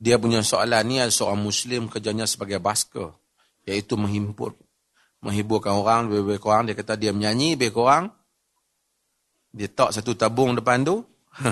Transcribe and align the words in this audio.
dia 0.00 0.16
punya 0.16 0.40
soalan 0.40 0.80
ni 0.88 0.96
seorang 1.12 1.44
Muslim 1.44 1.92
kerjanya 1.92 2.24
sebagai 2.24 2.56
basker. 2.56 3.12
Iaitu 3.68 4.00
menghimpur. 4.00 4.56
Menghiburkan 5.20 5.76
orang 5.76 6.08
lebih 6.08 6.40
kurang. 6.40 6.64
Dia 6.64 6.72
kata 6.72 6.96
dia 6.96 7.12
menyanyi 7.12 7.60
lebih 7.60 7.76
kurang. 7.76 8.08
Dia 9.52 9.68
tak 9.68 9.92
satu 9.92 10.16
tabung 10.16 10.56
depan 10.56 10.80
tu. 10.88 11.04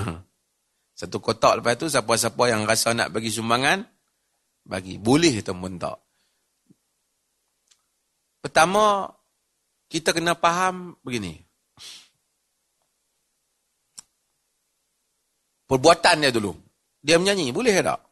satu 0.98 1.20
kotak 1.20 1.60
lepas 1.60 1.76
tu. 1.76 1.92
Siapa-siapa 1.92 2.40
yang 2.48 2.64
rasa 2.64 2.96
nak 2.96 3.12
bagi 3.12 3.28
sumbangan. 3.28 3.84
Bagi. 4.64 4.96
Boleh 4.96 5.44
ataupun 5.44 5.76
tak. 5.76 6.00
Pertama. 8.40 9.12
Kita 9.92 10.16
kena 10.16 10.32
faham 10.32 10.96
begini. 11.04 11.36
Perbuatan 15.68 16.24
dia 16.24 16.32
dulu. 16.32 16.56
Dia 17.04 17.20
menyanyi. 17.20 17.52
Boleh 17.52 17.76
tak? 17.84 18.07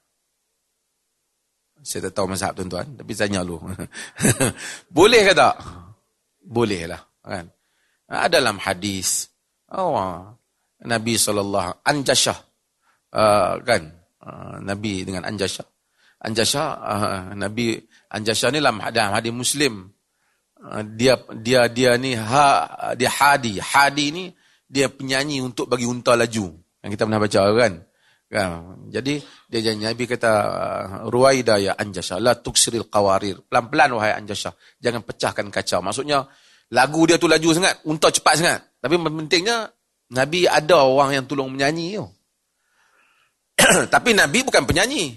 Saya 1.86 2.10
tak 2.10 2.18
tahu 2.18 2.34
mazhab 2.34 2.50
tuan-tuan. 2.58 2.98
Tapi 2.98 3.14
tanya 3.14 3.46
dulu. 3.46 3.62
Boleh 4.96 5.22
ke 5.22 5.32
tak? 5.38 5.54
Boleh 6.42 6.90
lah. 6.90 6.98
Kan? 7.22 7.46
Dalam 8.26 8.58
hadis. 8.58 9.30
Oh, 9.70 9.94
Nabi 10.82 11.14
SAW. 11.14 11.78
Anjashah. 11.86 12.38
Uh, 13.14 13.62
kan? 13.62 13.86
Uh, 14.18 14.58
Nabi 14.66 15.06
dengan 15.06 15.30
Anjashah. 15.30 15.62
Anjashah. 16.26 16.68
Uh, 16.74 17.22
Nabi 17.38 17.78
Anjashah 18.10 18.50
ni 18.50 18.58
dalam 18.58 18.82
hadis 18.82 19.30
Muslim. 19.30 19.86
Uh, 20.58 20.82
dia 20.98 21.14
dia 21.38 21.70
dia 21.70 21.94
ni 21.94 22.18
ha, 22.18 22.66
dia 22.98 23.14
hadi. 23.14 23.62
Hadi 23.62 24.06
ni 24.10 24.24
dia 24.66 24.90
penyanyi 24.90 25.38
untuk 25.38 25.70
bagi 25.70 25.86
unta 25.86 26.18
laju. 26.18 26.50
Yang 26.82 26.90
kita 26.98 27.02
pernah 27.06 27.22
baca 27.22 27.40
kan. 27.54 27.72
kan? 28.26 28.50
Jadi 28.90 29.22
dia 29.46 29.62
janji 29.62 29.86
Nabi 29.86 30.10
kata 30.10 30.32
ruwaida 31.06 31.62
ya 31.62 31.78
anjasha 31.78 32.18
la 32.18 32.34
tuksiril 32.34 32.90
qawarir. 32.90 33.46
Pelan-pelan 33.46 33.94
wahai 33.94 34.18
anjasha. 34.18 34.50
Jangan 34.82 35.06
pecahkan 35.06 35.46
kaca. 35.54 35.78
Maksudnya 35.78 36.26
lagu 36.74 37.06
dia 37.06 37.14
tu 37.14 37.30
laju 37.30 37.54
sangat, 37.54 37.78
unta 37.86 38.10
cepat 38.10 38.34
sangat. 38.42 38.60
Tapi 38.82 38.98
pentingnya 38.98 39.70
Nabi 40.10 40.50
ada 40.50 40.82
orang 40.82 41.22
yang 41.22 41.24
tolong 41.30 41.54
menyanyi 41.54 42.02
tu. 42.02 42.06
Tapi 43.94 44.10
Nabi 44.18 44.42
bukan 44.42 44.66
penyanyi. 44.66 45.14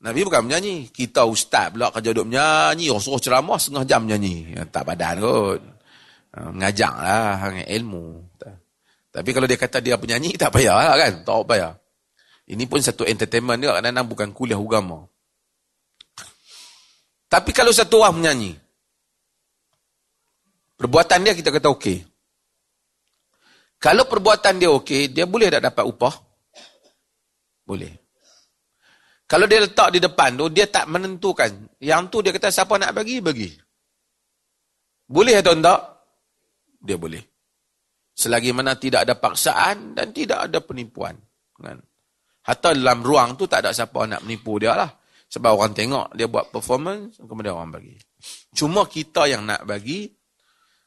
Nabi 0.00 0.24
bukan 0.24 0.48
penyanyi. 0.48 0.88
Kita 0.88 1.28
ustaz 1.28 1.68
pula 1.68 1.92
kerja 1.92 2.16
duduk 2.16 2.32
menyanyi. 2.32 2.88
Orang 2.88 3.04
suruh 3.04 3.20
ceramah 3.20 3.60
setengah 3.60 3.84
jam 3.84 4.08
menyanyi. 4.08 4.56
Ya, 4.56 4.64
tak 4.64 4.88
badan 4.88 5.20
kot. 5.20 5.60
Mengajak 6.56 6.94
lah. 6.96 7.52
Ilmu. 7.68 8.32
Tapi 9.08 9.28
kalau 9.32 9.44
dia 9.48 9.58
kata 9.60 9.80
dia 9.80 9.96
penyanyi, 9.96 10.36
tak 10.36 10.52
payah 10.52 10.72
lah 10.76 10.96
kan? 10.96 11.12
Tak 11.24 11.36
payah. 11.48 11.72
Ini 12.48 12.64
pun 12.64 12.80
satu 12.80 13.04
entertainment 13.04 13.60
dia, 13.60 13.76
kadang-kadang 13.76 14.08
bukan 14.08 14.28
kuliah 14.32 14.56
agama. 14.56 15.04
Tapi 17.28 17.52
kalau 17.52 17.68
satu 17.68 18.00
orang 18.00 18.16
menyanyi, 18.16 18.52
perbuatan 20.80 21.28
dia 21.28 21.36
kita 21.36 21.52
kata 21.52 21.68
okey. 21.76 22.08
Kalau 23.76 24.08
perbuatan 24.08 24.56
dia 24.56 24.72
okey, 24.72 25.12
dia 25.12 25.28
boleh 25.28 25.52
tak 25.52 25.60
dapat 25.60 25.84
upah? 25.84 26.14
Boleh. 27.68 27.92
Kalau 29.28 29.44
dia 29.44 29.60
letak 29.60 29.92
di 29.92 30.00
depan 30.00 30.40
tu, 30.40 30.48
dia 30.48 30.64
tak 30.72 30.88
menentukan. 30.88 31.52
Yang 31.84 32.02
tu 32.08 32.18
dia 32.24 32.32
kata 32.32 32.48
siapa 32.48 32.80
nak 32.80 32.96
bagi, 32.96 33.20
bagi. 33.20 33.52
Boleh 35.04 35.36
atau 35.44 35.52
tak? 35.60 35.80
Dia 36.80 36.96
boleh. 36.96 37.20
Selagi 38.16 38.56
mana 38.56 38.72
tidak 38.80 39.04
ada 39.04 39.14
paksaan 39.20 39.92
dan 39.92 40.16
tidak 40.16 40.48
ada 40.48 40.64
penipuan. 40.64 41.12
Kan? 41.60 41.84
Hatta 42.48 42.72
dalam 42.72 43.04
ruang 43.04 43.36
tu 43.36 43.44
tak 43.44 43.68
ada 43.68 43.76
siapa 43.76 44.08
nak 44.08 44.24
menipu 44.24 44.56
dia 44.56 44.72
lah. 44.72 44.88
Sebab 45.28 45.60
orang 45.60 45.76
tengok 45.76 46.16
dia 46.16 46.24
buat 46.24 46.48
performance, 46.48 47.20
kemudian 47.20 47.52
orang 47.52 47.76
bagi. 47.76 47.92
Cuma 48.56 48.88
kita 48.88 49.28
yang 49.28 49.44
nak 49.44 49.68
bagi, 49.68 50.08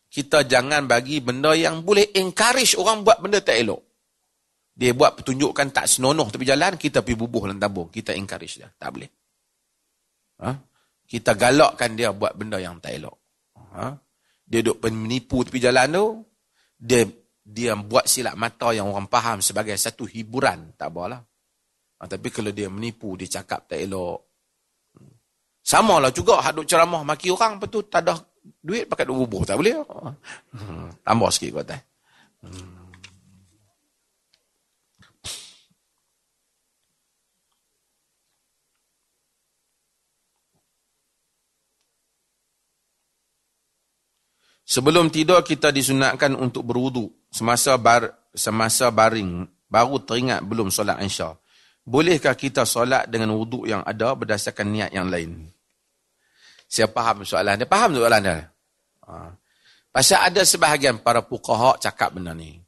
kita 0.09 0.49
jangan 0.49 0.89
bagi 0.89 1.21
benda 1.21 1.53
yang 1.53 1.85
boleh 1.85 2.09
encourage 2.17 2.73
orang 2.73 3.05
buat 3.05 3.21
benda 3.21 3.37
tak 3.45 3.61
elok. 3.61 3.81
Dia 4.73 4.97
buat 4.97 5.13
pertunjukan 5.21 5.69
tak 5.69 5.85
senonoh 5.85 6.25
tepi 6.33 6.49
jalan, 6.49 6.73
kita 6.81 7.05
pergi 7.05 7.21
bubuh 7.21 7.45
dalam 7.45 7.61
tabung. 7.61 7.93
Kita 7.93 8.17
encourage 8.17 8.57
dia. 8.57 8.69
Tak 8.73 8.89
boleh. 8.89 9.11
Ha? 10.41 10.49
Kita 11.05 11.37
galakkan 11.37 11.93
dia 11.93 12.09
buat 12.09 12.33
benda 12.33 12.57
yang 12.57 12.81
tak 12.81 12.97
elok. 12.97 13.17
Ha? 13.77 13.93
Dia 14.49 14.59
duduk 14.65 14.89
menipu 14.89 15.45
tepi 15.45 15.61
jalan 15.61 15.87
tu, 15.93 16.05
dia 16.81 17.05
dia 17.45 17.77
buat 17.77 18.09
silap 18.09 18.33
mata 18.33 18.73
yang 18.73 18.89
orang 18.89 19.05
faham 19.05 19.37
sebagai 19.45 19.77
satu 19.77 20.09
hiburan, 20.09 20.73
tak 20.73 20.89
apalah. 20.89 21.21
Ha, 22.01 22.09
tapi 22.09 22.33
kalau 22.33 22.49
dia 22.49 22.65
menipu, 22.65 23.13
dia 23.13 23.29
cakap 23.29 23.69
tak 23.69 23.77
elok. 23.77 24.25
Sama 25.61 26.01
lah 26.01 26.09
juga, 26.09 26.41
hak 26.41 26.57
duk 26.57 26.65
ceramah 26.65 27.05
maki 27.05 27.29
orang, 27.29 27.61
betul 27.61 27.85
tak 27.85 28.09
ada 28.09 28.17
duit 28.57 28.89
pakai 28.89 29.05
duk 29.05 29.21
bubuh, 29.21 29.45
tak 29.45 29.61
boleh. 29.61 29.77
Hmm, 30.49 30.89
tambah 31.05 31.29
sikit 31.29 31.61
kata. 31.61 31.77
Hmm. 32.41 32.81
Sebelum 44.71 45.11
tidur 45.11 45.43
kita 45.43 45.67
disunatkan 45.67 46.31
untuk 46.33 46.63
berwuduk 46.63 47.11
semasa 47.27 47.75
bar, 47.75 48.07
semasa 48.31 48.87
baring 48.87 49.43
baru 49.67 49.99
teringat 49.99 50.41
belum 50.47 50.71
solat 50.71 51.03
insya. 51.03 51.35
Bolehkah 51.81 52.37
kita 52.37 52.63
solat 52.63 53.09
dengan 53.09 53.33
wuduk 53.33 53.65
yang 53.65 53.81
ada 53.81 54.13
berdasarkan 54.13 54.67
niat 54.69 54.91
yang 54.93 55.09
lain? 55.09 55.49
Saya 56.69 56.87
faham 56.87 57.25
soalan 57.25 57.59
dia. 57.59 57.67
Faham 57.67 57.97
soalan 57.97 58.21
dia? 58.21 58.37
Ha. 59.09 59.33
Pasal 59.91 60.19
ada 60.31 60.41
sebahagian 60.45 61.03
para 61.03 61.19
fuqaha 61.25 61.75
cakap 61.81 62.15
benda 62.15 62.31
ni. 62.31 62.61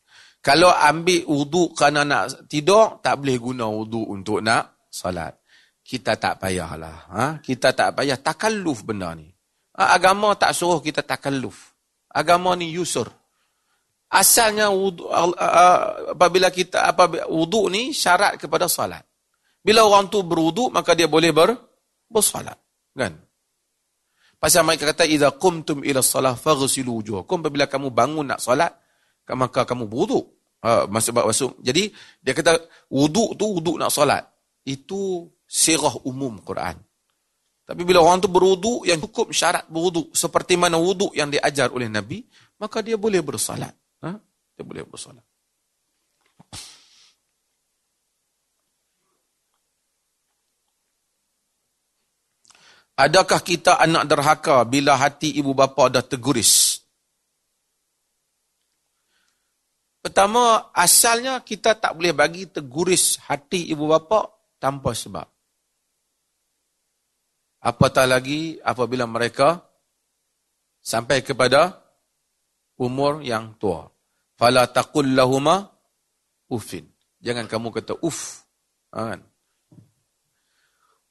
Kalau 0.44 0.74
ambil 0.75 1.24
wuduk 1.24 1.78
kerana 1.78 2.03
nak 2.03 2.51
tidur, 2.51 3.00
tak 3.00 3.24
boleh 3.24 3.38
guna 3.40 3.66
wuduk 3.72 4.03
untuk 4.12 4.44
nak 4.44 4.84
solat. 4.91 5.40
Kita 5.80 6.19
tak 6.19 6.44
payahlah. 6.44 6.97
Ha? 7.16 7.24
Kita 7.40 7.72
tak 7.72 7.95
payah 7.95 8.19
takalluf 8.19 8.84
benda 8.84 9.16
ni. 9.16 9.31
Ha, 9.80 9.95
agama 9.95 10.35
tak 10.35 10.51
suruh 10.51 10.84
kita 10.84 11.00
takalluf 11.00 11.74
agama 12.13 12.53
ni 12.53 12.78
yusur. 12.78 13.09
Asalnya 14.13 14.69
wudu, 14.69 15.09
apabila 16.13 16.53
kita 16.53 16.85
apabila 16.85 17.25
wudu 17.25 17.66
ni 17.74 17.97
syarat 17.97 18.38
kepada 18.38 18.69
salat. 18.69 19.01
Bila 19.66 19.81
orang 19.90 20.06
tu 20.06 20.22
berwudu 20.22 20.69
maka 20.69 20.94
dia 20.94 21.09
boleh 21.09 21.34
ber 21.34 21.57
bersolat, 22.06 22.53
kan? 22.94 23.18
Pasal 24.38 24.68
mereka 24.68 24.91
kata 24.91 25.09
idza 25.09 25.34
qumtum 25.34 25.81
ila 25.81 26.06
salah 26.06 26.38
faghsilu 26.38 27.01
wujuhakum 27.01 27.41
apabila 27.41 27.66
kamu 27.66 27.90
bangun 27.90 28.28
nak 28.28 28.44
solat 28.44 28.69
maka 29.34 29.66
kamu 29.66 29.90
berwudu. 29.90 30.19
Uh, 30.63 30.85
masuk 30.94 31.18
masuk. 31.18 31.51
Jadi 31.63 31.90
dia 32.22 32.38
kata 32.38 32.59
wudu 32.94 33.34
tu 33.34 33.50
wudu 33.50 33.81
nak 33.81 33.90
solat. 33.90 34.30
Itu 34.62 35.31
sirah 35.47 36.06
umum 36.06 36.38
Quran. 36.45 36.78
Tapi 37.66 37.81
bila 37.81 38.03
orang 38.03 38.22
tu 38.22 38.30
berwuduk 38.30 38.85
yang 38.85 39.00
cukup 39.00 39.34
syarat 39.34 39.66
berwuduk 39.72 40.12
seperti 40.13 40.59
mana 40.59 40.78
wuduk 40.78 41.16
yang 41.16 41.31
diajar 41.31 41.72
oleh 41.72 41.88
Nabi, 41.88 42.28
maka 42.59 42.84
dia 42.84 43.00
boleh 43.00 43.24
bersalat. 43.24 43.74
Ha? 44.03 44.11
Dia 44.59 44.63
boleh 44.67 44.83
bersalat. 44.83 45.23
Adakah 52.93 53.41
kita 53.41 53.81
anak 53.81 54.05
derhaka 54.05 54.61
bila 54.69 54.93
hati 54.93 55.33
ibu 55.33 55.57
bapa 55.57 55.89
dah 55.89 56.05
terguris? 56.05 56.77
Pertama, 60.03 60.69
asalnya 60.75 61.41
kita 61.41 61.73
tak 61.73 61.97
boleh 61.97 62.13
bagi 62.13 62.45
terguris 62.45 63.17
hati 63.23 63.71
ibu 63.71 63.89
bapa 63.89 64.29
tanpa 64.61 64.93
sebab. 64.93 65.25
Apatah 67.63 68.06
lagi 68.06 68.59
apabila 68.59 69.07
mereka 69.07 69.63
sampai 70.83 71.23
kepada 71.23 71.79
umur 72.75 73.23
yang 73.23 73.56
tua. 73.56 73.93
Fala 74.44 74.68
taqul 74.68 75.16
lahuma 75.16 75.63
ufin. 76.51 76.84
Jangan 77.24 77.48
kamu 77.48 77.72
kata 77.72 77.95
uf. 78.04 78.44
Ha, 78.92 79.16
kan? 79.16 79.24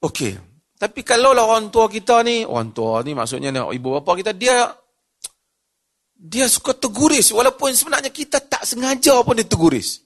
Okey. 0.04 0.36
Tapi 0.76 1.00
kalau 1.00 1.32
lah 1.32 1.48
orang 1.48 1.72
tua 1.72 1.88
kita 1.88 2.20
ni, 2.20 2.44
orang 2.44 2.76
tua 2.76 3.00
ni 3.00 3.16
maksudnya 3.16 3.48
ni, 3.48 3.56
ibu 3.56 3.96
bapa 3.96 4.20
kita, 4.20 4.36
dia 4.36 4.68
dia 6.12 6.44
suka 6.44 6.76
teguris. 6.76 7.32
Walaupun 7.32 7.72
sebenarnya 7.72 8.12
kita 8.12 8.36
tak 8.44 8.68
sengaja 8.68 9.24
pun 9.24 9.40
dia 9.40 9.48
teguris. 9.48 10.04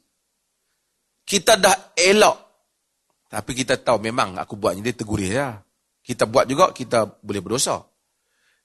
Kita 1.27 1.59
dah 1.59 1.99
elok. 1.99 2.39
Tapi 3.27 3.51
kita 3.59 3.75
tahu 3.83 4.07
memang 4.07 4.39
aku 4.39 4.55
buatnya 4.55 4.87
dia 4.87 5.03
teguris 5.03 5.35
ya. 5.35 5.59
Kita 5.99 6.31
buat 6.31 6.47
juga, 6.47 6.71
kita 6.71 7.19
boleh 7.27 7.43
berdosa. 7.43 7.83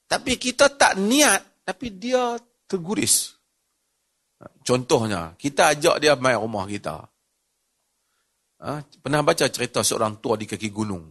Tapi 0.06 0.38
kita 0.38 0.70
tak 0.78 1.02
niat, 1.02 1.66
tapi 1.66 1.98
dia 1.98 2.38
terguris. 2.70 3.41
Contohnya, 4.62 5.34
kita 5.38 5.74
ajak 5.74 5.96
dia 6.02 6.14
main 6.18 6.38
rumah 6.38 6.66
kita. 6.66 7.02
Ha? 8.62 8.78
Pernah 9.02 9.20
baca 9.26 9.46
cerita 9.50 9.82
seorang 9.82 10.22
tua 10.22 10.38
di 10.38 10.46
kaki 10.46 10.70
gunung? 10.70 11.02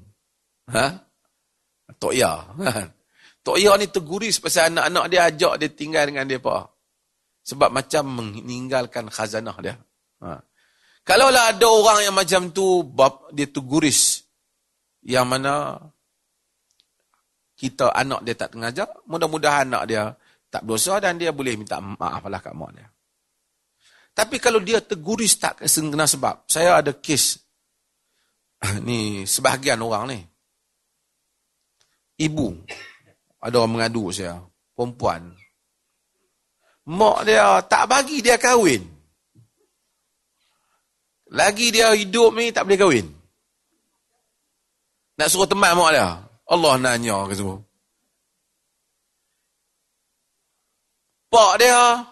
Ha? 0.71 0.85
Tok 1.99 2.15
Ya. 2.15 2.31
Ha? 2.31 2.71
Tok 3.43 3.57
Ya 3.59 3.75
ni 3.75 3.89
terguris 3.91 4.39
pasal 4.39 4.71
anak-anak 4.71 5.05
dia 5.11 5.21
ajak 5.27 5.53
dia 5.59 5.69
tinggal 5.73 6.07
dengan 6.07 6.29
dia 6.29 6.39
pak. 6.39 6.63
Sebab 7.41 7.73
macam 7.73 8.03
meninggalkan 8.21 9.09
khazanah 9.09 9.57
dia. 9.59 9.75
Ha. 10.21 10.37
Kalau 11.01 11.33
lah 11.33 11.49
ada 11.49 11.65
orang 11.65 12.05
yang 12.05 12.15
macam 12.15 12.53
tu, 12.53 12.85
bab, 12.85 13.33
dia 13.33 13.49
terguris. 13.49 14.21
Yang 15.01 15.25
mana 15.25 15.53
kita 17.57 17.89
anak 17.89 18.21
dia 18.21 18.35
tak 18.37 18.53
tengajar, 18.53 18.89
mudah-mudahan 19.09 19.65
anak 19.73 19.83
dia 19.89 20.03
tak 20.53 20.61
berdosa 20.61 21.01
dan 21.01 21.17
dia 21.17 21.33
boleh 21.33 21.57
minta 21.57 21.81
maaf 21.81 22.21
lah 22.29 22.37
kat 22.37 22.53
mak 22.53 22.71
dia. 22.77 22.87
Tapi 24.11 24.37
kalau 24.43 24.59
dia 24.59 24.83
terguris 24.83 25.39
tak 25.39 25.63
kena 25.63 26.03
sebab, 26.03 26.43
saya 26.45 26.83
ada 26.83 26.91
kes 26.91 27.39
ni 28.83 29.23
sebahagian 29.23 29.79
orang 29.81 30.03
ni. 30.11 30.19
Ibu, 32.21 32.53
ada 33.41 33.55
orang 33.57 33.73
mengadu 33.79 34.11
saya, 34.13 34.37
perempuan. 34.75 35.31
Mak 36.85 37.17
dia 37.23 37.61
tak 37.65 37.87
bagi 37.87 38.19
dia 38.19 38.35
kahwin. 38.35 38.83
Lagi 41.31 41.71
dia 41.71 41.95
hidup 41.95 42.35
ni 42.35 42.51
tak 42.51 42.67
boleh 42.67 42.79
kahwin. 42.79 43.07
Nak 45.15 45.29
suruh 45.31 45.47
teman 45.47 45.77
mak 45.77 45.95
dia. 45.95 46.19
Allah 46.51 46.73
nanya 46.75 47.23
ke 47.31 47.33
semua. 47.37 47.63
Pak 51.31 51.53
dia. 51.63 52.10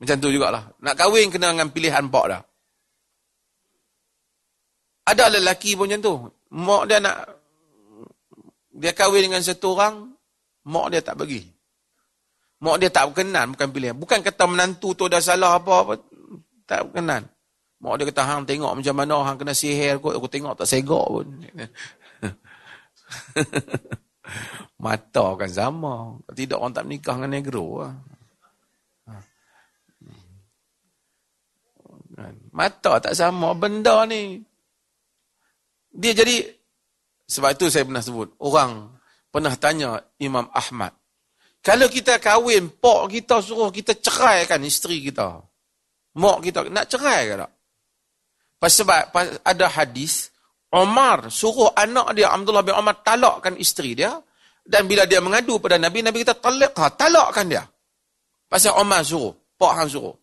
Macam 0.00 0.16
tu 0.16 0.32
jugalah. 0.32 0.72
Nak 0.80 0.96
kahwin 0.96 1.28
kena 1.28 1.52
dengan 1.52 1.68
pilihan 1.68 2.08
pak 2.08 2.26
dia. 2.32 2.40
Ada 5.12 5.36
lelaki 5.36 5.76
pun 5.76 5.86
macam 5.92 6.00
tu. 6.00 6.14
Mak 6.56 6.82
dia 6.88 6.98
nak 7.04 7.16
dia 8.72 8.96
kahwin 8.96 9.28
dengan 9.28 9.44
satu 9.44 9.76
orang, 9.76 10.08
mak 10.64 10.88
dia 10.88 11.04
tak 11.04 11.20
bagi. 11.20 11.44
Mak 12.64 12.76
dia 12.80 12.88
tak 12.88 13.12
berkenan, 13.12 13.52
bukan 13.52 13.68
pilihan. 13.68 13.96
Bukan 13.96 14.24
kata 14.24 14.44
menantu 14.48 14.96
tu 14.96 15.04
dah 15.08 15.20
salah 15.20 15.60
apa-apa. 15.60 16.00
Tak 16.64 16.88
berkenan. 16.88 17.28
Mak 17.80 17.94
dia 17.96 18.04
kata, 18.12 18.22
hang 18.24 18.44
tengok 18.44 18.72
macam 18.76 18.94
mana, 18.96 19.16
hang 19.24 19.36
kena 19.40 19.56
sihir 19.56 20.00
kot. 20.00 20.16
Aku 20.16 20.28
tengok 20.28 20.56
tak 20.60 20.68
segok 20.68 21.06
pun. 21.08 21.26
Mata 24.84 25.26
kan 25.40 25.50
sama. 25.50 26.20
Tidak 26.32 26.56
orang 26.56 26.76
tak 26.76 26.84
menikah 26.84 27.16
dengan 27.16 27.32
negro. 27.36 27.84
Lah. 27.84 27.96
Mata 32.52 33.00
tak 33.00 33.14
sama. 33.16 33.54
Benda 33.56 34.04
ni. 34.04 34.40
Dia 35.90 36.14
jadi 36.14 36.60
sebab 37.30 37.54
itu 37.54 37.70
saya 37.70 37.86
pernah 37.86 38.02
sebut, 38.02 38.34
orang 38.42 38.90
pernah 39.30 39.54
tanya 39.54 40.02
Imam 40.18 40.50
Ahmad, 40.50 40.90
kalau 41.62 41.86
kita 41.86 42.18
kahwin, 42.18 42.74
pok 42.74 43.06
kita 43.06 43.38
suruh 43.38 43.70
kita 43.70 43.94
ceraikan 44.02 44.58
isteri 44.66 44.98
kita. 44.98 45.38
Mak 46.18 46.38
kita 46.42 46.66
nak 46.66 46.90
cerai 46.90 47.30
ke 47.30 47.34
tak? 47.38 47.52
Sebab 48.60 49.00
ada 49.46 49.66
hadis, 49.70 50.34
Omar 50.74 51.30
suruh 51.30 51.70
anak 51.76 52.18
dia, 52.18 52.34
Abdullah 52.34 52.66
bin 52.66 52.74
Omar, 52.74 52.98
talakkan 53.06 53.54
isteri 53.60 53.94
dia. 53.94 54.18
Dan 54.60 54.90
bila 54.90 55.06
dia 55.06 55.22
mengadu 55.22 55.62
pada 55.62 55.78
Nabi, 55.78 56.02
Nabi 56.02 56.26
kita 56.26 56.34
talakkan, 56.34 56.90
talakkan 56.98 57.46
dia. 57.46 57.62
Pasal 58.50 58.74
Omar 58.74 59.06
suruh, 59.06 59.30
pok 59.54 59.72
hang 59.76 59.86
suruh. 59.86 60.16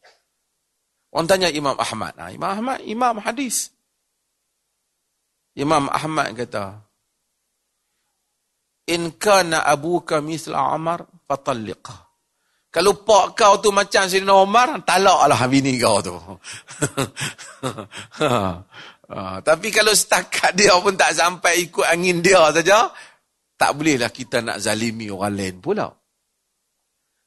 Orang 1.18 1.25
tanya 1.25 1.50
Imam 1.50 1.74
Ahmad. 1.74 2.14
Nah, 2.14 2.30
Imam 2.30 2.46
Ahmad, 2.54 2.78
Imam 2.86 3.18
hadis. 3.18 3.74
Imam 5.58 5.90
Ahmad 5.90 6.38
kata, 6.38 6.78
in 8.86 9.18
kana 9.18 9.66
abuka 9.66 10.22
misla 10.22 10.78
Umar 10.78 11.10
fatalliqah. 11.25 12.06
Kalau 12.69 13.02
pak 13.02 13.34
kau 13.34 13.58
tu 13.58 13.74
macam 13.74 14.06
Sayyidina 14.06 14.38
Umar, 14.38 14.78
talaklah 14.86 15.42
bini 15.50 15.81
kau 15.81 15.98
tu. 16.06 16.14
ha, 18.22 18.62
tapi 19.42 19.74
kalau 19.74 19.98
setakat 19.98 20.54
dia 20.54 20.78
pun 20.78 20.94
tak 20.94 21.18
sampai 21.18 21.66
ikut 21.66 21.90
angin 21.90 22.22
dia 22.22 22.46
saja, 22.54 22.94
tak 23.58 23.74
bolehlah 23.74 24.14
kita 24.14 24.46
nak 24.46 24.62
zalimi 24.62 25.10
orang 25.10 25.34
lain 25.34 25.58
pula. 25.58 25.90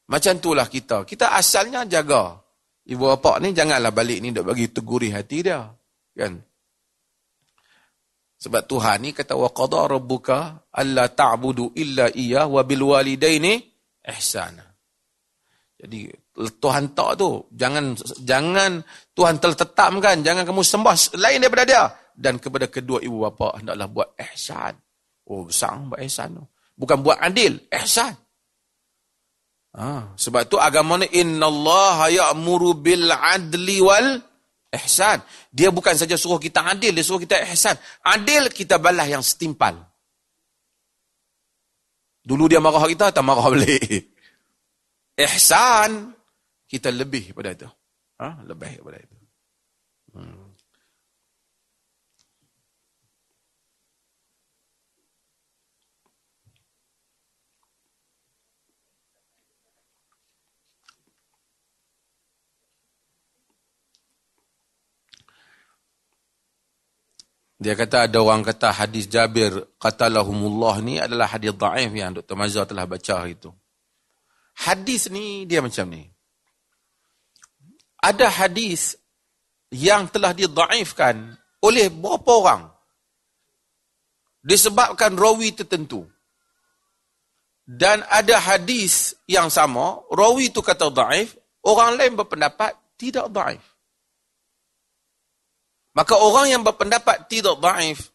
Macam 0.07 0.39
itulah 0.39 0.71
kita. 0.71 1.03
Kita 1.03 1.35
asalnya 1.35 1.83
jaga. 1.91 2.39
Ibu 2.87 3.05
bapa 3.17 3.43
ni 3.45 3.53
janganlah 3.53 3.93
balik 3.93 4.25
ni 4.25 4.33
duk 4.33 4.49
bagi 4.49 4.73
teguri 4.73 5.13
hati 5.13 5.39
dia. 5.45 5.69
Kan? 6.17 6.41
Sebab 8.41 8.63
Tuhan 8.65 9.05
ni 9.05 9.13
kata 9.13 9.37
wa 9.37 9.53
qada 9.53 9.85
rabbuka 9.85 10.65
alla 10.73 11.13
ta'budu 11.13 11.77
illa 11.77 12.09
iyyah 12.09 12.49
wa 12.49 12.65
bil 12.65 12.89
walidaini 12.89 13.61
ihsana. 14.01 14.65
Jadi 15.81 16.09
Tuhan 16.61 16.97
tak 16.97 17.21
tu 17.21 17.53
jangan 17.53 17.97
jangan 18.21 18.81
Tuhan 19.13 19.37
telah 19.41 19.57
tetapkan 19.61 20.25
jangan 20.25 20.45
kamu 20.49 20.65
sembah 20.65 21.21
lain 21.21 21.41
daripada 21.41 21.65
dia 21.69 21.85
dan 22.17 22.41
kepada 22.41 22.69
kedua 22.69 23.01
ibu 23.05 23.29
bapa 23.29 23.61
hendaklah 23.61 23.89
buat 23.89 24.09
ihsan. 24.33 24.73
Oh 25.29 25.49
sang 25.53 25.93
buat 25.93 26.01
ihsan 26.05 26.37
tu. 26.37 26.45
Bukan 26.81 27.05
buat 27.05 27.21
adil, 27.21 27.61
ihsan. 27.69 28.17
Ha, 29.71 30.19
sebab 30.19 30.51
tu 30.51 30.59
agama 30.59 30.99
ni 30.99 31.07
innallaha 31.15 32.11
ya'muru 32.11 32.75
bil 32.75 33.07
adli 33.07 33.79
wal 33.79 34.19
ihsan. 34.75 35.23
Dia 35.55 35.71
bukan 35.71 35.95
saja 35.95 36.19
suruh 36.19 36.43
kita 36.43 36.67
adil, 36.67 36.91
dia 36.91 37.07
suruh 37.07 37.23
kita 37.23 37.39
ihsan. 37.55 37.79
Adil 38.03 38.51
kita 38.51 38.83
balas 38.83 39.07
yang 39.07 39.23
setimpal. 39.23 39.79
Dulu 42.21 42.51
dia 42.51 42.61
marah 42.61 42.85
kita, 42.85 43.11
tak 43.11 43.25
marah 43.25 43.49
balik. 43.49 44.13
Ihsan, 45.25 46.13
kita 46.69 46.93
lebih 46.93 47.33
pada 47.33 47.57
itu. 47.57 47.69
Ha? 48.21 48.45
Lebih 48.45 48.85
pada 48.85 48.99
itu. 49.01 49.17
Hmm. 50.15 50.50
Dia 67.61 67.77
kata 67.77 68.09
ada 68.09 68.25
orang 68.25 68.41
kata 68.41 68.73
hadis 68.73 69.05
Jabir 69.05 69.53
qatalahumullah 69.77 70.81
ni 70.81 70.97
adalah 70.97 71.29
hadis 71.29 71.53
dhaif 71.53 71.93
yang 71.93 72.17
Dr. 72.17 72.33
Mazhar 72.33 72.65
telah 72.65 72.89
baca 72.89 73.29
itu. 73.29 73.53
Hadis 74.65 75.13
ni 75.13 75.45
dia 75.45 75.61
macam 75.61 75.85
ni. 75.93 76.09
Ada 78.01 78.33
hadis 78.33 78.97
yang 79.69 80.09
telah 80.09 80.33
didhaifkan 80.33 81.37
oleh 81.61 81.93
beberapa 81.93 82.33
orang 82.33 82.63
disebabkan 84.41 85.21
rawi 85.21 85.53
tertentu. 85.53 86.09
Dan 87.69 88.03
ada 88.09 88.41
hadis 88.41 89.15
yang 89.31 89.47
sama, 89.53 90.01
rawi 90.11 90.51
itu 90.51 90.59
kata 90.59 90.91
dhaif, 90.91 91.37
orang 91.63 91.95
lain 91.95 92.19
berpendapat 92.19 92.75
tidak 92.99 93.31
dhaif. 93.31 93.63
Maka 95.91 96.15
orang 96.15 96.47
yang 96.55 96.63
berpendapat 96.63 97.27
tidak 97.27 97.59
daif, 97.59 98.15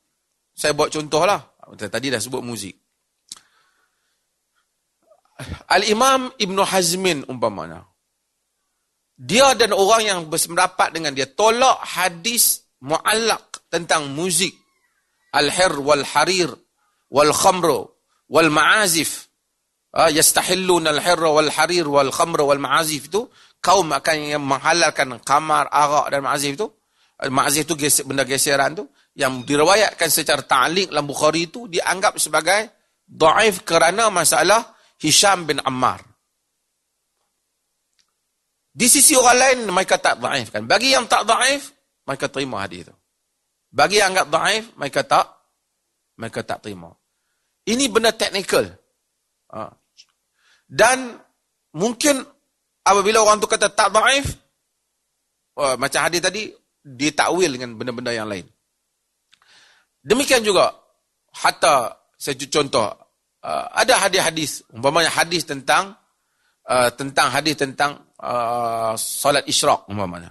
saya 0.55 0.71
buat 0.71 0.87
contohlah. 0.91 1.43
Tadi 1.75 2.07
dah 2.07 2.21
sebut 2.21 2.39
muzik. 2.39 2.71
Al-Imam 5.67 6.31
Ibn 6.39 6.57
Hazmin 6.63 7.27
umpamanya. 7.27 7.83
Dia 9.15 9.55
dan 9.55 9.75
orang 9.75 10.01
yang 10.03 10.19
bersependapat 10.27 10.95
dengan 10.95 11.11
dia 11.11 11.27
tolak 11.27 11.83
hadis 11.83 12.63
mu'allak 12.83 13.67
tentang 13.67 14.11
muzik. 14.11 14.55
Al-hir 15.35 15.75
wal-harir 15.75 16.51
wal-khamru 17.11 17.91
wal-ma'azif. 18.31 19.27
Ah, 19.91 20.11
yastahilluna 20.11 20.95
al-hir 20.95 21.19
wal-harir 21.19 21.87
wal-khamru 21.87 22.47
wal-ma'azif 22.47 23.11
itu. 23.11 23.27
Kaum 23.59 23.91
akan 23.91 24.15
yang 24.23 24.43
menghalalkan 24.43 25.19
kamar, 25.23 25.67
arak 25.67 26.11
dan 26.15 26.23
ma'azif 26.23 26.55
itu. 26.55 26.67
Ma'zih 27.15 27.63
tu 27.63 27.79
benda 28.03 28.27
geseran 28.27 28.75
tu 28.75 28.83
yang 29.15 29.47
diriwayatkan 29.47 30.11
secara 30.11 30.43
ta'liq 30.43 30.91
dalam 30.91 31.07
Bukhari 31.07 31.47
itu 31.47 31.71
dianggap 31.71 32.19
sebagai 32.19 32.75
dhaif 33.07 33.63
kerana 33.63 34.11
masalah 34.11 34.75
Hisham 34.99 35.47
bin 35.47 35.63
Ammar. 35.63 36.03
Di 38.75 38.91
sisi 38.91 39.15
orang 39.15 39.39
lain 39.39 39.59
mereka 39.71 39.95
tak 39.95 40.19
dhaif 40.19 40.51
kan. 40.51 40.67
Bagi 40.67 40.91
yang 40.91 41.07
tak 41.07 41.23
dhaif 41.23 41.71
mereka 42.03 42.27
terima 42.27 42.67
hadis 42.67 42.91
itu. 42.91 42.95
Bagi 43.71 44.03
yang 44.03 44.11
anggap 44.11 44.27
dhaif 44.35 44.63
mereka 44.75 45.01
tak 45.07 45.25
mereka 46.19 46.43
tak 46.43 46.59
terima. 46.67 46.91
Ini 47.63 47.87
benda 47.87 48.11
teknikal. 48.11 48.67
Ha. 49.55 49.71
Dan 50.67 51.15
mungkin 51.71 52.19
apabila 52.83 53.23
orang 53.23 53.39
tu 53.39 53.47
kata 53.47 53.71
tak 53.71 53.95
dhaif 53.95 54.27
macam 55.55 56.01
hadis 56.03 56.19
tadi 56.19 56.51
ditakwil 56.85 57.57
dengan 57.57 57.73
benda-benda 57.73 58.13
yang 58.13 58.29
lain. 58.29 58.45
Demikian 60.05 60.45
juga, 60.45 60.69
hatta 61.33 61.97
saya 62.13 62.37
contoh, 62.45 62.85
uh, 63.41 63.65
ada 63.73 64.05
hadis-hadis, 64.05 64.61
umpamanya 64.69 65.09
hadis 65.09 65.49
tentang 65.49 65.97
uh, 66.69 66.93
tentang 66.93 67.33
hadis 67.33 67.57
tentang 67.57 68.05
uh, 68.21 68.93
solat 68.93 69.41
isyraq 69.49 69.89
umpamanya. 69.89 70.29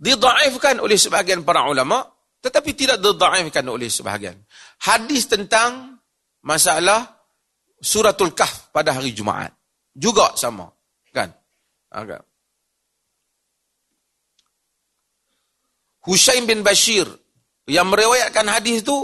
Didaifkan 0.00 0.80
oleh 0.80 0.96
sebahagian 0.96 1.44
para 1.44 1.68
ulama, 1.68 2.02
tetapi 2.40 2.72
tidak 2.72 2.98
didaifkan 2.98 3.68
oleh 3.68 3.86
sebahagian. 3.92 4.34
Hadis 4.82 5.28
tentang 5.28 6.00
masalah 6.40 7.22
suratul 7.78 8.32
kahf 8.32 8.72
pada 8.74 8.96
hari 8.96 9.12
Jumaat. 9.14 9.52
Juga 9.92 10.32
sama. 10.34 10.72
Kan? 11.12 11.28
Okay. 11.92 12.31
Hushaim 16.02 16.46
bin 16.46 16.66
Bashir 16.66 17.06
yang 17.70 17.86
meriwayatkan 17.86 18.46
hadis 18.50 18.82
itu 18.82 18.96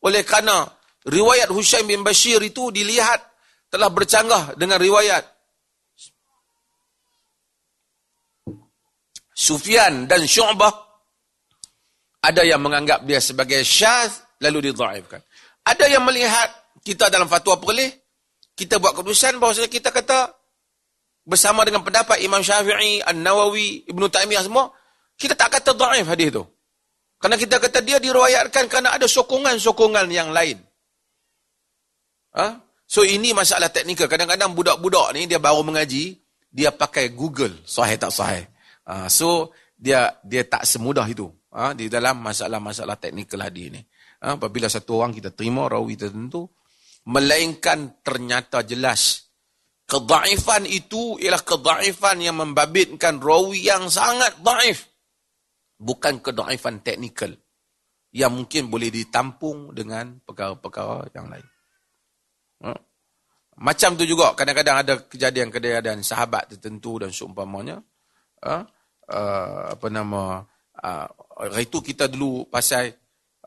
oleh 0.00 0.24
kerana 0.24 0.64
riwayat 1.04 1.52
Hushaim 1.52 1.84
bin 1.84 2.00
Bashir 2.00 2.40
itu 2.40 2.72
dilihat 2.72 3.20
telah 3.68 3.92
bercanggah 3.92 4.56
dengan 4.56 4.80
riwayat 4.80 5.24
Sufyan 9.36 10.08
dan 10.08 10.24
Syu'bah 10.24 10.72
ada 12.24 12.42
yang 12.42 12.58
menganggap 12.58 13.04
dia 13.04 13.20
sebagai 13.20 13.60
syaz 13.62 14.24
lalu 14.40 14.72
didhaifkan. 14.72 15.20
Ada 15.62 15.92
yang 15.92 16.02
melihat 16.08 16.48
kita 16.80 17.12
dalam 17.12 17.28
fatwa 17.28 17.60
perlih 17.60 17.92
kita 18.56 18.80
buat 18.80 18.96
keputusan 18.96 19.36
bahawa 19.36 19.68
kita 19.68 19.92
kata 19.92 20.32
bersama 21.28 21.66
dengan 21.68 21.84
pendapat 21.84 22.22
Imam 22.24 22.40
Syafi'i, 22.40 23.04
An-Nawawi, 23.04 23.84
Ibn 23.92 24.02
Taymiyah 24.08 24.46
semua, 24.46 24.72
kita 25.16 25.34
tak 25.36 25.60
kata 25.60 25.72
dhaif 25.72 26.06
hadis 26.08 26.28
tu. 26.32 26.44
Karena 27.16 27.36
kita 27.40 27.56
kata 27.56 27.80
dia 27.80 27.96
diriwayatkan 27.96 28.68
kerana 28.68 28.92
ada 28.92 29.08
sokongan-sokongan 29.08 30.06
yang 30.12 30.30
lain. 30.30 30.60
Ha? 32.36 32.60
So 32.84 33.02
ini 33.02 33.32
masalah 33.32 33.72
teknikal. 33.72 34.06
Kadang-kadang 34.06 34.52
budak-budak 34.52 35.16
ni 35.16 35.24
dia 35.24 35.40
baru 35.40 35.64
mengaji, 35.64 36.20
dia 36.52 36.70
pakai 36.70 37.16
Google, 37.16 37.64
sahih 37.64 37.96
tak 37.96 38.12
sahih. 38.12 38.44
Ha? 38.84 39.08
So 39.08 39.56
dia 39.72 40.12
dia 40.20 40.44
tak 40.44 40.68
semudah 40.68 41.08
itu 41.08 41.32
ha? 41.52 41.72
di 41.72 41.88
dalam 41.88 42.20
masalah-masalah 42.20 43.00
teknikal 43.00 43.40
hadis 43.40 43.72
ni. 43.72 43.80
Ha? 44.20 44.36
Apabila 44.36 44.68
satu 44.68 45.00
orang 45.00 45.16
kita 45.16 45.32
terima 45.32 45.64
rawi 45.64 45.96
tertentu, 45.96 46.44
melainkan 47.08 48.04
ternyata 48.04 48.60
jelas 48.60 49.26
Kedaifan 49.86 50.66
itu 50.66 51.14
ialah 51.22 51.46
kedaifan 51.46 52.18
yang 52.18 52.42
membabitkan 52.42 53.22
rawi 53.22 53.70
yang 53.70 53.86
sangat 53.86 54.34
daif. 54.42 54.90
Bukan 55.76 56.24
kedaifan 56.24 56.80
teknikal. 56.80 57.36
Yang 58.16 58.32
mungkin 58.32 58.62
boleh 58.72 58.88
ditampung 58.88 59.76
dengan 59.76 60.16
perkara-perkara 60.24 61.12
yang 61.12 61.28
lain. 61.28 61.46
Ha? 62.64 62.72
Macam 63.60 63.96
tu 63.96 64.08
juga 64.08 64.32
kadang-kadang 64.32 64.76
ada 64.80 64.94
kejadian-kejadian 65.04 66.00
sahabat 66.00 66.56
tertentu 66.56 66.96
dan 67.00 67.12
seumpamanya. 67.12 67.80
Ha? 68.40 68.64
Uh, 69.04 69.62
apa 69.76 69.86
nama. 69.92 70.44
Uh, 70.76 71.08
itu 71.60 71.80
kita 71.84 72.08
dulu 72.08 72.48
pasal 72.48 72.92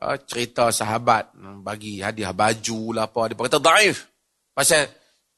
uh, 0.02 0.18
cerita 0.22 0.70
sahabat 0.70 1.34
bagi 1.62 1.98
hadiah 1.98 2.30
baju 2.30 2.94
lah 2.94 3.10
apa. 3.10 3.30
Dia 3.30 3.38
kata 3.38 3.58
daif. 3.58 4.06
Pasal 4.54 4.86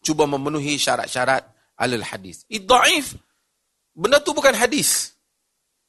cuba 0.04 0.28
memenuhi 0.28 0.76
syarat-syarat 0.76 1.44
alal 1.80 2.04
hadis. 2.04 2.44
Idhaif. 2.52 3.16
Benda 3.92 4.20
tu 4.20 4.36
bukan 4.36 4.56
hadis. 4.56 5.16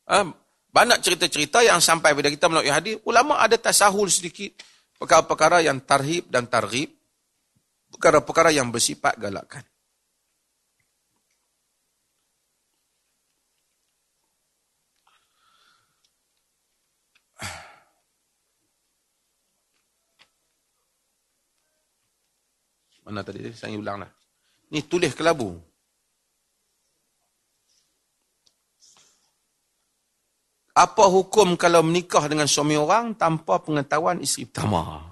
Ha? 0.08 0.43
Banyak 0.74 1.06
cerita-cerita 1.06 1.62
yang 1.62 1.78
sampai 1.78 2.18
pada 2.18 2.34
kita 2.34 2.50
melalui 2.50 2.74
hadis, 2.74 2.98
ulama 3.06 3.38
ada 3.38 3.54
tasahul 3.62 4.10
sedikit 4.10 4.58
perkara-perkara 4.98 5.62
yang 5.62 5.78
tarhib 5.86 6.26
dan 6.34 6.50
targhib. 6.50 6.90
Perkara-perkara 7.94 8.50
yang 8.50 8.74
bersifat 8.74 9.14
galakkan. 9.22 9.62
Mana 23.06 23.22
tadi? 23.22 23.52
Saya 23.54 23.78
ulang 23.78 24.02
lah. 24.02 24.10
Ni 24.74 24.82
tulis 24.82 25.14
kelabu. 25.14 25.60
Apa 30.74 31.06
hukum 31.06 31.54
kalau 31.54 31.86
menikah 31.86 32.26
dengan 32.26 32.50
suami 32.50 32.74
orang 32.74 33.14
tanpa 33.14 33.62
pengetahuan 33.62 34.18
isteri 34.26 34.50
pertama? 34.50 35.06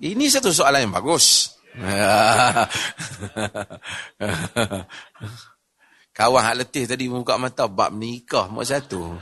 Ini 0.00 0.24
satu 0.32 0.48
soalan 0.48 0.88
yang 0.88 0.96
bagus. 0.96 1.52
Kawan 6.16 6.42
hak 6.48 6.64
letih 6.64 6.88
tadi 6.88 7.12
buka 7.12 7.36
mata 7.36 7.68
bab 7.68 7.92
nikah 7.92 8.48
mak 8.48 8.64
satu. 8.64 9.20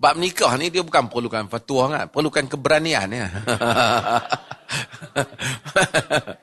Bab 0.00 0.16
nikah 0.16 0.56
ni 0.56 0.72
dia 0.72 0.80
bukan 0.80 1.12
perlukan 1.12 1.44
fatwa 1.52 1.92
kan, 1.92 2.08
perlukan 2.08 2.48
keberanian 2.48 3.12
ya. 3.12 3.28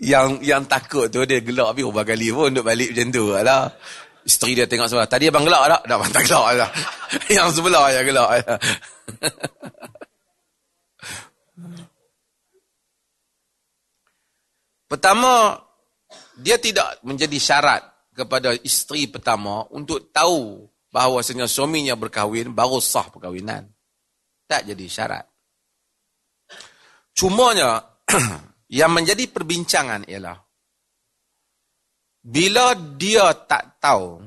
yang 0.00 0.40
yang 0.40 0.64
takut 0.64 1.12
tu 1.12 1.28
dia 1.28 1.44
gelak 1.44 1.76
habis 1.76 1.84
berapa 1.84 2.08
kali 2.08 2.32
pun 2.32 2.56
duk 2.56 2.64
balik 2.64 2.96
macam 2.96 3.08
tu 3.12 3.24
lah. 3.36 3.68
Isteri 4.20 4.52
dia 4.56 4.68
tengok 4.68 4.88
sebelah. 4.88 5.08
Tadi 5.08 5.28
abang 5.28 5.44
gelak 5.44 5.64
tak? 5.68 5.82
Dah 5.88 5.96
abang 5.96 6.12
tak 6.12 6.24
gelak 6.28 6.44
lah. 6.56 6.70
yang 7.36 7.48
sebelah 7.52 7.88
yang 7.92 8.04
gelak. 8.04 8.28
Pertama, 14.90 15.54
dia 16.34 16.58
tidak 16.58 16.98
menjadi 17.06 17.38
syarat 17.38 17.78
kepada 18.10 18.50
isteri 18.66 19.06
pertama 19.06 19.62
untuk 19.70 20.10
tahu 20.10 20.66
bahawasanya 20.90 21.46
suaminya 21.46 21.94
berkahwin 21.94 22.50
baru 22.50 22.82
sah 22.82 23.06
perkahwinan. 23.06 23.70
Tak 24.50 24.66
jadi 24.66 24.86
syarat. 24.90 25.30
Cumanya 27.14 27.86
yang 28.70 28.94
menjadi 28.94 29.26
perbincangan 29.26 30.06
ialah 30.06 30.38
bila 32.20 32.76
dia 32.96 33.32
tak 33.34 33.82
tahu 33.82 34.22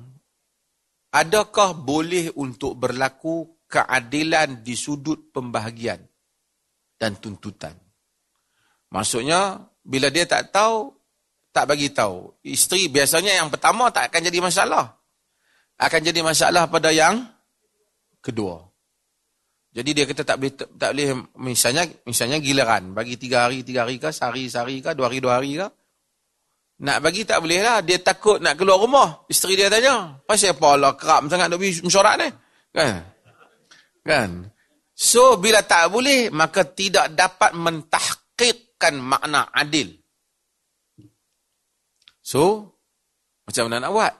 adakah 1.14 1.78
boleh 1.78 2.34
untuk 2.36 2.76
berlaku 2.76 3.64
keadilan 3.70 4.62
di 4.66 4.74
sudut 4.76 5.32
pembahagian 5.32 6.02
dan 6.98 7.18
tuntutan. 7.18 7.74
Maksudnya 8.94 9.64
bila 9.82 10.14
dia 10.14 10.28
tak 10.30 10.54
tahu 10.54 10.94
tak 11.54 11.70
bagi 11.70 11.94
tahu. 11.94 12.34
Isteri 12.42 12.90
biasanya 12.90 13.42
yang 13.42 13.50
pertama 13.54 13.94
tak 13.94 14.10
akan 14.10 14.22
jadi 14.26 14.40
masalah 14.42 15.04
akan 15.78 16.02
jadi 16.04 16.22
masalah 16.22 16.70
pada 16.70 16.94
yang 16.94 17.26
kedua. 18.24 18.73
Jadi 19.74 19.90
dia 19.90 20.06
kata 20.06 20.22
tak 20.22 20.38
boleh, 20.38 20.54
tak 20.54 20.90
boleh 20.94 21.08
misalnya 21.42 21.84
misalnya 22.06 22.38
giliran. 22.38 22.94
Bagi 22.94 23.18
tiga 23.18 23.50
hari 23.50 23.66
tiga 23.66 23.90
hari 23.90 23.98
ke 23.98 24.14
sehari 24.14 24.46
sehari 24.46 24.86
ke 24.86 24.94
dua 24.94 25.10
hari 25.10 25.18
dua 25.18 25.42
hari 25.42 25.58
ke. 25.58 25.68
Nak 26.86 26.98
bagi 27.02 27.26
tak 27.26 27.42
boleh 27.42 27.66
lah. 27.66 27.82
Dia 27.82 27.98
takut 27.98 28.38
nak 28.38 28.54
keluar 28.54 28.78
rumah. 28.78 29.26
Isteri 29.26 29.58
dia 29.58 29.74
tanya 29.74 30.22
pasal 30.30 30.54
apa 30.54 30.70
lah 30.78 30.94
kerap 30.94 31.26
sangat 31.26 31.50
nak 31.50 31.58
pergi 31.58 31.82
mesyuarat 31.82 32.16
ni? 32.22 32.30
Kan? 32.70 32.94
Kan? 34.06 34.30
So 34.94 35.42
bila 35.42 35.66
tak 35.66 35.90
boleh 35.90 36.30
maka 36.30 36.70
tidak 36.70 37.10
dapat 37.18 37.58
mentahqiqkan 37.58 38.94
makna 39.02 39.50
adil. 39.50 39.90
So 42.22 42.78
macam 43.50 43.74
mana 43.74 43.90
nak 43.90 43.92
buat? 43.92 44.14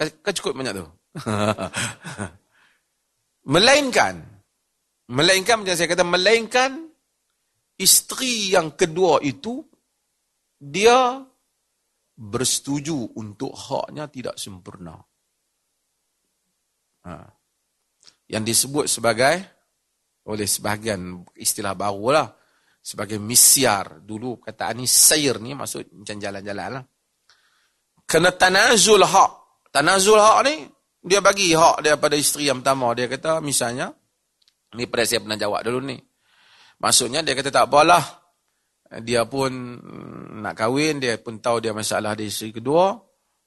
Kan 0.00 0.32
cukup 0.32 0.56
banyak 0.56 0.72
tu. 0.72 0.86
melainkan, 3.50 4.14
melainkan 5.10 5.60
macam 5.60 5.74
saya 5.74 5.90
kata, 5.90 6.06
melainkan 6.06 6.86
isteri 7.74 8.54
yang 8.54 8.78
kedua 8.78 9.18
itu, 9.26 9.58
dia 10.60 11.18
bersetuju 12.14 13.18
untuk 13.18 13.50
haknya 13.56 14.06
tidak 14.06 14.36
sempurna. 14.38 14.94
Ha. 17.08 17.12
Yang 18.30 18.44
disebut 18.54 18.84
sebagai, 18.86 19.34
oleh 20.28 20.46
sebahagian 20.46 21.26
istilah 21.34 21.74
baru 21.74 22.06
lah, 22.14 22.28
sebagai 22.78 23.18
misyar. 23.18 24.04
Dulu 24.04 24.38
kata 24.38 24.70
ni 24.76 24.86
sayr 24.86 25.42
ni 25.42 25.56
maksud 25.56 25.90
macam 25.96 26.16
jalan-jalan 26.20 26.68
lah. 26.78 26.84
Kena 28.06 28.30
tanazul 28.34 29.02
hak 29.06 29.40
Tanazul 29.70 30.18
hak 30.18 30.38
ni, 30.50 30.66
dia 31.00 31.24
bagi 31.24 31.56
hak 31.56 31.80
dia 31.80 31.96
pada 31.96 32.16
isteri 32.16 32.52
yang 32.52 32.60
pertama. 32.60 32.92
Dia 32.92 33.08
kata 33.08 33.40
misalnya, 33.40 33.88
ni 34.76 34.84
pada 34.84 35.08
saya 35.08 35.24
pernah 35.24 35.40
jawab 35.40 35.64
dulu 35.64 35.80
ni. 35.80 35.96
Maksudnya 36.80 37.24
dia 37.24 37.32
kata 37.36 37.48
tak 37.52 37.64
apalah. 37.68 38.20
dia 39.06 39.22
pun 39.22 39.48
mm, 39.78 40.42
nak 40.42 40.54
kahwin, 40.58 40.98
dia 40.98 41.16
pun 41.22 41.38
tahu 41.38 41.62
dia 41.62 41.72
masalah 41.72 42.12
di 42.18 42.28
isteri 42.28 42.52
kedua. 42.52 42.98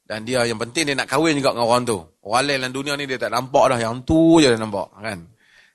Dan 0.03 0.27
dia 0.27 0.43
yang 0.43 0.59
penting 0.59 0.91
dia 0.91 0.95
nak 0.97 1.07
kahwin 1.07 1.37
juga 1.37 1.55
dengan 1.55 1.67
orang 1.69 1.83
tu. 1.87 1.99
Orang 2.25 2.43
lain 2.47 2.59
dalam 2.59 2.73
dunia 2.75 2.93
ni 2.99 3.05
dia 3.07 3.19
tak 3.21 3.31
nampak 3.31 3.75
dah. 3.75 3.79
Yang 3.79 3.95
tu 4.03 4.41
je 4.41 4.49
dia 4.51 4.59
nampak. 4.59 4.89
Kan? 4.99 5.19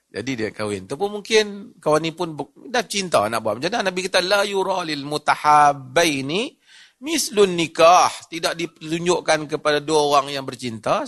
Jadi 0.09 0.31
dia 0.35 0.49
kahwin. 0.49 0.89
Tu 0.89 0.97
pun 0.97 1.09
mungkin 1.09 1.77
kawan 1.77 2.01
ni 2.01 2.11
pun 2.13 2.33
dah 2.69 2.85
cinta 2.85 3.25
nak 3.29 3.39
buat. 3.45 3.61
Macam 3.61 3.69
mana 3.71 3.89
Nabi 3.93 3.99
kata, 4.09 4.19
La 4.25 4.41
yura 4.41 4.81
lil 4.85 5.05
mutahabbaini 5.05 6.58
mislun 7.03 7.55
nikah. 7.55 8.11
Tidak 8.27 8.53
ditunjukkan 8.55 9.49
kepada 9.57 9.79
dua 9.83 9.99
orang 10.05 10.31
yang 10.31 10.45
bercinta 10.45 11.03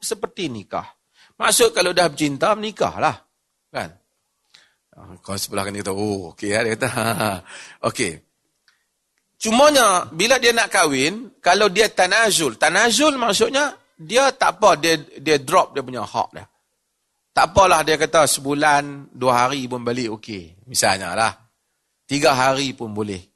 seperti 0.00 0.50
nikah. 0.50 0.86
Maksud 1.38 1.74
kalau 1.74 1.90
dah 1.90 2.06
bercinta, 2.06 2.54
menikah 2.54 2.94
lah. 3.02 3.16
Kan? 3.72 3.90
Ah, 4.92 5.16
kau 5.24 5.34
sebelah 5.34 5.64
kan 5.64 5.72
dia 5.72 5.82
kata, 5.82 5.94
oh, 5.96 6.36
okey 6.36 6.50
lah. 6.52 6.62
Dia 6.62 6.72
kata, 6.76 6.90
okey. 7.88 8.12
Cumanya, 9.42 10.06
bila 10.12 10.38
dia 10.38 10.54
nak 10.54 10.70
kahwin, 10.70 11.34
kalau 11.42 11.66
dia 11.66 11.90
tanazul, 11.90 12.54
tanazul 12.54 13.18
maksudnya, 13.18 13.74
dia 13.98 14.30
tak 14.30 14.60
apa, 14.60 14.78
dia 14.78 14.98
dia 15.18 15.42
drop 15.42 15.74
dia 15.74 15.82
punya 15.82 16.06
hak 16.06 16.28
dia. 16.34 16.46
Tak 17.32 17.56
apalah 17.56 17.80
dia 17.80 17.96
kata 17.96 18.28
sebulan, 18.28 19.08
dua 19.16 19.48
hari 19.48 19.64
pun 19.64 19.80
balik 19.80 20.20
okey. 20.20 20.68
Misalnya 20.68 21.16
lah. 21.16 21.32
Tiga 22.04 22.36
hari 22.36 22.76
pun 22.76 22.92
boleh. 22.92 23.31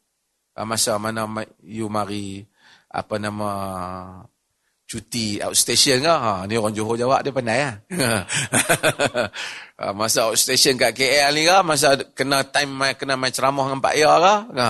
Ah, 0.57 0.65
masa 0.65 0.97
mana 0.97 1.29
you 1.61 1.93
mari, 1.93 2.41
apa 2.89 3.21
nama, 3.21 3.51
cuti 4.89 5.37
outstation 5.43 6.01
ke? 6.01 6.09
Ha, 6.09 6.49
ni 6.49 6.57
orang 6.57 6.73
Johor 6.73 6.97
jawab 6.97 7.21
dia 7.21 7.35
pandai 7.35 7.61
lah. 7.61 7.77
Ha, 9.77 9.93
masa 10.01 10.33
outstation 10.33 10.81
kat 10.81 10.97
KL 10.97 11.37
ni 11.37 11.45
ke? 11.45 11.57
Masa 11.61 12.01
kena 12.17 12.41
time 12.49 12.73
mai, 12.73 12.97
kena 12.97 13.21
main 13.21 13.35
ceramah 13.35 13.69
dengan 13.69 13.85
Pak 13.85 13.95
Ya 14.01 14.13
ke? 14.17 14.35
Ha. 14.57 14.69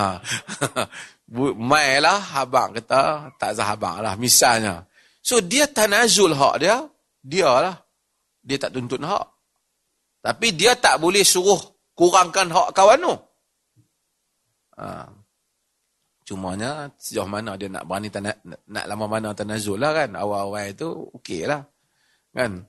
mai 1.71 2.03
lah, 2.03 2.19
abang 2.35 2.75
kata, 2.75 3.31
tak 3.39 3.55
sah 3.55 3.71
abang 3.71 4.03
lah, 4.03 4.19
misalnya. 4.19 4.83
So, 5.23 5.39
dia 5.39 5.71
tanazul 5.71 6.35
hak 6.35 6.55
dia, 6.59 6.83
dia 7.23 7.47
lah. 7.47 7.75
Dia 8.43 8.59
tak 8.59 8.75
tuntut 8.75 8.99
hak. 9.03 9.25
Tapi 10.23 10.51
dia 10.51 10.75
tak 10.75 10.99
boleh 10.99 11.23
suruh 11.23 11.59
kurangkan 11.95 12.51
hak 12.51 12.75
kawan 12.75 12.99
tu. 12.99 13.15
Ha. 14.83 15.16
Cumanya 16.27 16.91
sejauh 16.99 17.23
mana 17.23 17.55
dia 17.55 17.71
nak 17.71 17.87
berani 17.87 18.11
tanah, 18.11 18.35
nak 18.67 18.83
lama 18.83 19.07
mana 19.07 19.31
tanazul 19.31 19.79
lah 19.79 19.95
kan. 19.95 20.11
Awal-awal 20.11 20.75
itu 20.75 20.91
okey 21.23 21.47
lah. 21.47 21.63
Kan. 22.35 22.67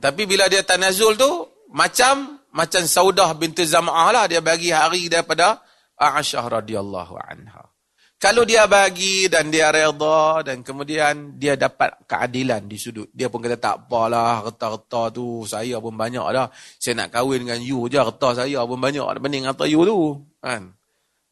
Tapi 0.00 0.22
bila 0.24 0.48
dia 0.48 0.64
tanazul 0.64 1.12
tu 1.12 1.28
macam 1.76 2.40
macam 2.56 2.82
Saudah 2.88 3.36
binti 3.36 3.68
Zam'ah 3.68 4.08
lah 4.16 4.24
dia 4.24 4.40
bagi 4.40 4.72
hari 4.72 5.12
daripada 5.12 5.60
Aisyah 6.00 6.64
radhiyallahu 6.64 7.14
anha. 7.20 7.68
Kalau 8.16 8.48
dia 8.48 8.64
bagi 8.64 9.28
dan 9.28 9.52
dia 9.52 9.68
redha 9.68 10.40
dan 10.40 10.64
kemudian 10.64 11.36
dia 11.36 11.60
dapat 11.60 12.08
keadilan 12.08 12.64
di 12.64 12.80
sudut. 12.80 13.12
Dia 13.12 13.28
pun 13.28 13.44
kata 13.44 13.60
tak 13.60 13.76
apalah 13.84 14.40
reta-reta 14.40 15.12
tu 15.12 15.44
saya 15.44 15.76
pun 15.84 15.92
banyak 15.92 16.24
dah. 16.32 16.48
Saya 16.80 17.04
nak 17.04 17.12
kahwin 17.12 17.44
dengan 17.44 17.60
you 17.60 17.84
je 17.92 18.00
reta 18.00 18.32
saya 18.32 18.64
pun 18.64 18.80
banyak. 18.80 19.04
Mending 19.20 19.52
kata 19.52 19.68
you 19.68 19.84
tu. 19.84 20.24
Kan? 20.40 20.72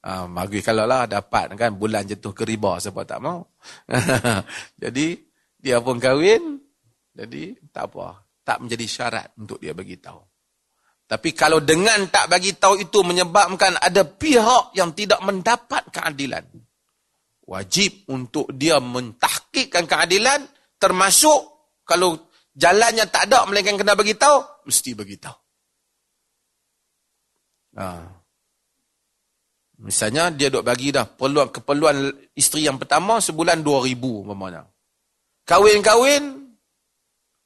Uh, 0.03 0.27
bagus 0.35 0.67
kalau 0.67 0.83
lah 0.83 1.07
dapat 1.07 1.55
kan 1.55 1.79
bulan 1.79 2.03
jatuh 2.03 2.35
ke 2.35 2.43
riba 2.43 2.75
siapa 2.83 3.07
tak 3.07 3.23
mau. 3.23 3.47
jadi 4.83 5.07
dia 5.63 5.79
pun 5.79 6.03
kahwin. 6.03 6.59
Jadi 7.15 7.55
tak 7.71 7.95
apa. 7.95 8.27
Tak 8.43 8.67
menjadi 8.67 8.87
syarat 8.91 9.29
untuk 9.39 9.63
dia 9.63 9.71
bagi 9.71 9.95
tahu. 10.03 10.19
Tapi 11.07 11.31
kalau 11.37 11.63
dengan 11.63 12.09
tak 12.11 12.27
bagi 12.27 12.57
tahu 12.59 12.83
itu 12.83 13.05
menyebabkan 13.07 13.79
ada 13.79 14.03
pihak 14.03 14.75
yang 14.75 14.91
tidak 14.91 15.23
mendapat 15.23 15.87
keadilan. 15.95 16.43
Wajib 17.47 18.09
untuk 18.11 18.51
dia 18.51 18.81
mentahkikkan 18.83 19.87
keadilan 19.87 20.41
termasuk 20.81 21.53
kalau 21.87 22.17
jalannya 22.57 23.07
tak 23.07 23.31
ada 23.31 23.45
melainkan 23.47 23.79
kena 23.79 23.95
bagi 23.95 24.17
tahu, 24.19 24.67
mesti 24.67 24.91
bagi 24.99 25.17
tahu. 25.21 25.39
Ah. 27.77 28.22
Misalnya 29.83 30.31
dia 30.31 30.47
duk 30.47 30.63
bagi 30.63 30.95
dah 30.95 31.03
perluan 31.11 31.51
keperluan 31.51 32.07
isteri 32.39 32.71
yang 32.71 32.79
pertama 32.79 33.19
sebulan 33.19 33.67
2000 33.67 33.99
umpamanya. 33.99 34.63
Kahwin-kahwin 35.43 36.55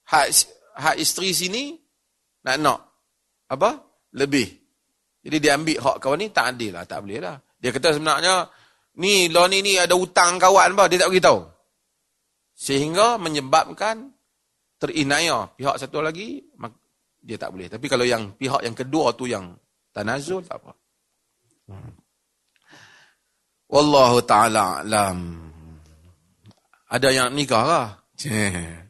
hak 0.05 0.27
hak 0.77 0.97
isteri 1.01 1.33
sini 1.33 1.73
nak 2.45 2.57
nak 2.61 2.81
apa? 3.49 3.81
Lebih. 4.13 4.53
Jadi 5.25 5.37
dia 5.41 5.57
ambil 5.57 5.81
hak 5.81 5.97
kawan 5.97 6.19
ni 6.21 6.29
tak 6.29 6.55
adil 6.55 6.77
lah, 6.77 6.85
tak 6.85 7.09
boleh 7.09 7.19
lah. 7.25 7.41
Dia 7.57 7.73
kata 7.73 7.97
sebenarnya 7.97 8.53
ni 9.01 9.33
lo 9.33 9.49
ni 9.49 9.65
ni 9.65 9.81
ada 9.81 9.97
hutang 9.97 10.37
kawan 10.37 10.77
apa, 10.77 10.93
dia 10.93 11.01
tak 11.01 11.11
beritahu. 11.17 11.41
Sehingga 12.53 13.17
menyebabkan 13.17 14.13
terinaya 14.77 15.49
pihak 15.57 15.81
satu 15.81 16.05
lagi 16.05 16.45
dia 17.25 17.41
tak 17.41 17.57
boleh. 17.57 17.73
Tapi 17.73 17.87
kalau 17.89 18.05
yang 18.05 18.37
pihak 18.37 18.61
yang 18.61 18.77
kedua 18.77 19.17
tu 19.17 19.25
yang 19.25 19.57
tanazul 19.97 20.45
tak 20.45 20.61
apa. 20.61 20.73
Hmm. 21.73 22.06
Wallahu 23.77 24.25
ta'ala 24.25 24.81
alam. 24.81 25.37
Ada 26.89 27.13
yang 27.13 27.29
nikah 27.37 27.65
lah. 27.65 27.89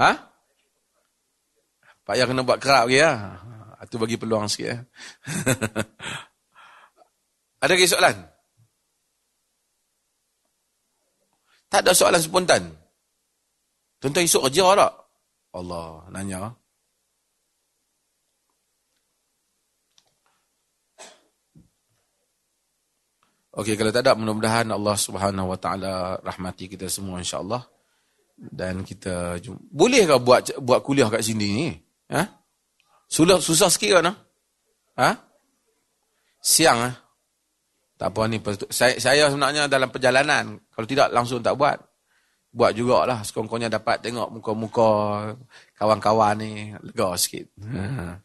Ha? 0.00 0.16
Pak 2.08 2.14
Yah 2.16 2.24
kena 2.24 2.40
buat 2.40 2.56
kerap 2.56 2.88
lagi 2.88 3.04
lah. 3.04 3.36
Itu 3.84 4.00
bagi 4.00 4.16
peluang 4.16 4.48
sikit 4.48 4.72
ya. 4.72 4.80
Ada 7.60 7.76
lagi 7.76 7.84
soalan? 7.84 8.16
Tak 11.68 11.84
ada 11.84 11.92
soalan 11.92 12.24
spontan. 12.24 12.72
Tuan-tuan 14.00 14.24
esok 14.24 14.48
kerja 14.48 14.72
tak? 14.72 14.92
Allah, 15.52 16.08
nanya. 16.08 16.56
Okey, 23.50 23.74
kalau 23.74 23.90
tak 23.90 24.06
ada, 24.06 24.14
mudah-mudahan 24.14 24.70
Allah 24.70 24.94
Subhanahu 24.94 25.50
Wa 25.50 25.58
Taala 25.58 25.92
rahmati 26.22 26.70
kita 26.70 26.86
semua 26.86 27.18
insya-Allah. 27.18 27.66
Dan 28.38 28.86
kita 28.86 29.36
jumpa. 29.42 29.58
Boleh 29.68 30.06
ke 30.06 30.16
buat 30.22 30.40
buat 30.62 30.80
kuliah 30.80 31.10
kat 31.10 31.20
sini 31.20 31.46
ni? 31.50 31.68
Ha? 32.14 32.24
Susah 33.10 33.42
susah 33.42 33.68
sikit 33.68 34.00
kan? 34.00 34.16
Ha? 34.96 35.10
Siang 36.40 36.78
ah. 36.78 36.94
Tak 38.00 38.16
apa 38.16 38.32
ni 38.32 38.40
saya, 38.72 38.96
saya 38.96 39.28
sebenarnya 39.28 39.68
dalam 39.68 39.92
perjalanan 39.92 40.56
kalau 40.72 40.86
tidak 40.88 41.12
langsung 41.12 41.44
tak 41.44 41.52
buat. 41.58 41.76
Buat 42.50 42.72
jugalah 42.72 43.20
sekongkongnya 43.20 43.68
dapat 43.68 44.00
tengok 44.00 44.40
muka-muka 44.40 44.90
kawan-kawan 45.76 46.34
ni 46.40 46.72
lega 46.80 47.12
sikit. 47.20 47.46
Ha. 47.60 48.16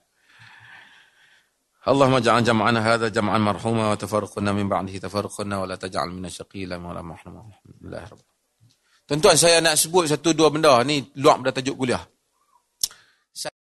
اللهم 1.84 2.14
اجعل 2.14 2.44
جمعنا 2.44 2.94
هذا 2.94 3.08
جمعا 3.08 3.38
مرحوما 3.38 3.90
وتفرقنا 3.90 4.52
من 4.52 4.68
بعده 4.68 4.98
تفرقنا 4.98 5.58
ولا 5.58 5.76
تجعل 5.76 6.08
منا 6.08 6.28
شقيلا 6.28 6.76
ولا 6.76 7.02
محروما 7.02 7.40
الحمد 7.48 7.76
لله 7.80 8.04
رب 8.12 8.22
Tuan-tuan 9.10 9.34
saya 9.34 9.58
nak 9.58 9.74
sebut 9.74 10.06
satu 10.06 10.30
dua 10.30 10.54
benda 10.54 10.70
ni 10.86 11.02
luar 11.18 11.42
pada 11.42 11.58
tajuk 11.58 11.74
kuliah. 11.82 11.98